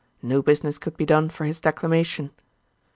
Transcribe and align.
No 0.23 0.41
business 0.41 0.79
could 0.79 0.97
be 0.97 1.05
done 1.05 1.29
for 1.29 1.45
his 1.45 1.61
declamation.' 1.61 2.31